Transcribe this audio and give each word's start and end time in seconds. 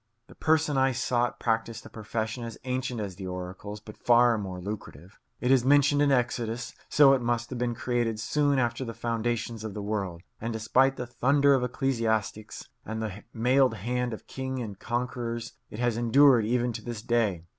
The 0.29 0.33
person 0.33 0.79
I 0.79 0.93
sought 0.93 1.39
practised 1.39 1.85
a 1.85 1.89
profession 1.91 2.43
as 2.43 2.57
ancient 2.63 2.99
as 2.99 3.17
the 3.17 3.27
oracles 3.27 3.79
but 3.79 3.95
far 4.03 4.35
more 4.39 4.59
lucrative. 4.59 5.19
It 5.39 5.51
is 5.51 5.63
mentioned 5.63 6.01
in 6.01 6.11
Exodus; 6.11 6.73
so 6.89 7.13
it 7.13 7.21
must 7.21 7.51
have 7.51 7.59
been 7.59 7.75
created 7.75 8.19
soon 8.19 8.57
after 8.57 8.83
the 8.83 8.95
foundations 8.95 9.63
of 9.63 9.75
the 9.75 9.83
world; 9.83 10.23
and 10.41 10.51
despite 10.51 10.95
the 10.95 11.05
thunder 11.05 11.53
of 11.53 11.63
ecclesiastics 11.63 12.67
and 12.83 12.99
the 12.99 13.23
mailed 13.31 13.75
hand 13.75 14.11
of 14.11 14.25
kings 14.25 14.59
and 14.61 14.79
conquerors, 14.79 15.53
it 15.69 15.77
has 15.77 15.97
endured 15.97 16.47
even 16.47 16.73
to 16.73 16.81
this 16.81 17.03
day. 17.03 17.45